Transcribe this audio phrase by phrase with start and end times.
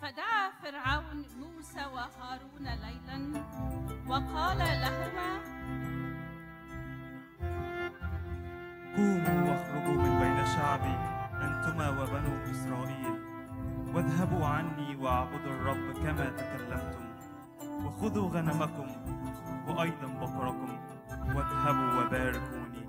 [0.00, 3.44] فدعا فرعون موسى وهارون ليلا
[4.08, 5.30] وقال لهما
[8.96, 10.96] قوموا واخرجوا من بين شعبي
[11.44, 13.20] أنتما وبنو إسرائيل
[13.94, 17.04] واذهبوا عني واعبدوا الرب كما تكلمتم
[17.84, 18.86] وخذوا غنمكم
[19.68, 20.78] وأيضا بقركم
[21.34, 22.79] واذهبوا وباركوني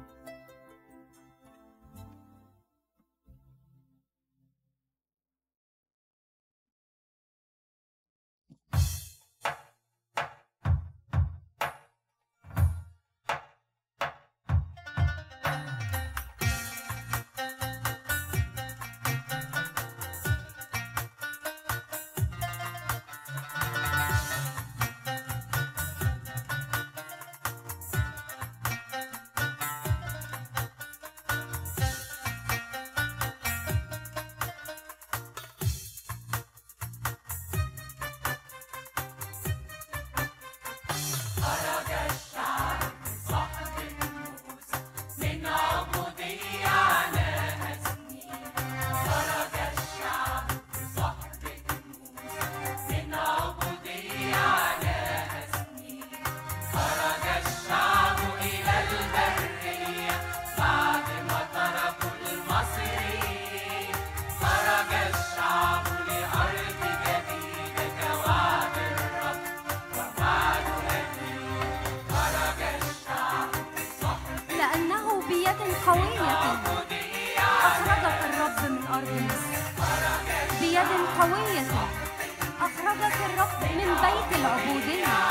[84.02, 85.31] بيت العبودية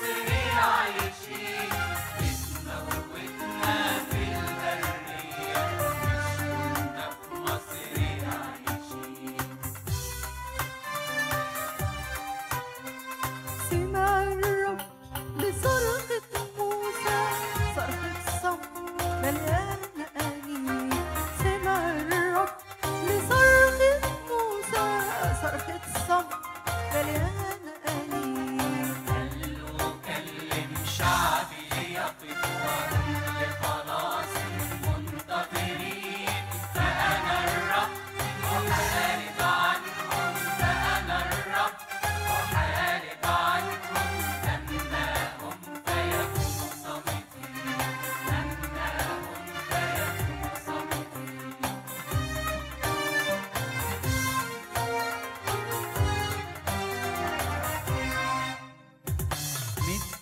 [0.00, 0.33] city.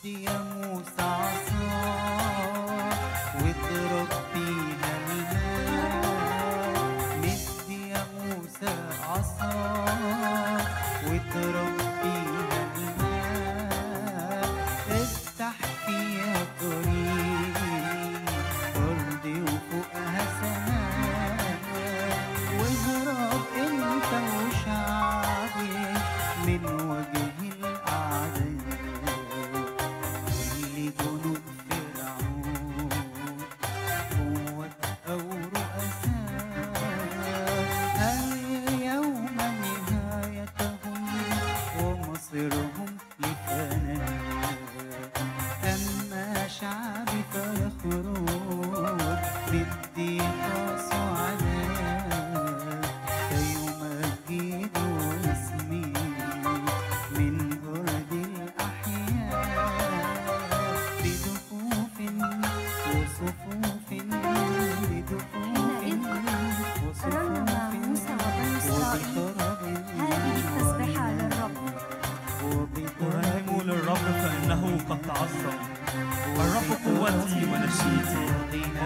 [0.02, 0.51] the um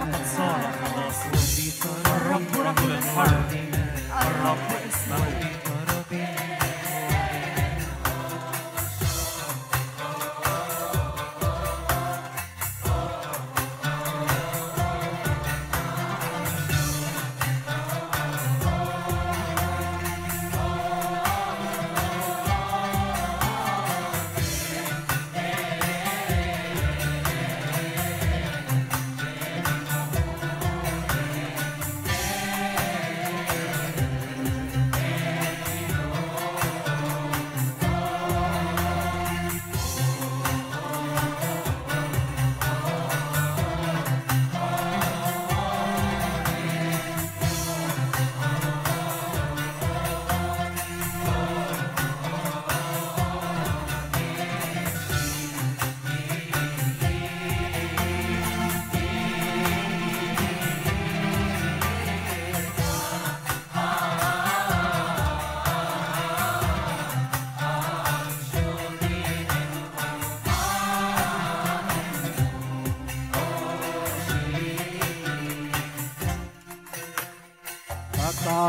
[0.07, 0.27] قد
[2.07, 3.51] الرب رجل الحرب
[4.21, 4.76] الرب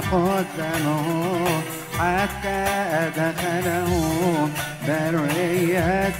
[0.00, 1.44] فقدمه
[1.98, 2.66] حتى
[3.06, 3.90] أدخله
[4.88, 6.12] برية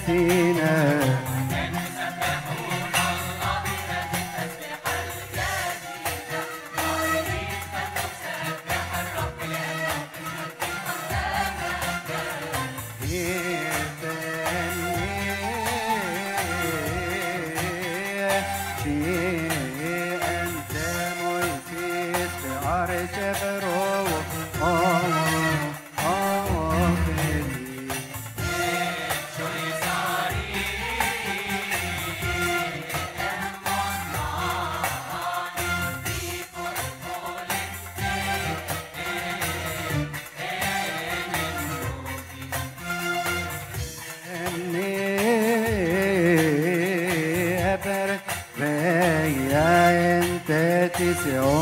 [51.12, 51.61] 谢谢哦。